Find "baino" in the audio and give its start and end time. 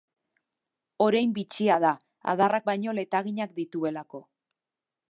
2.73-2.99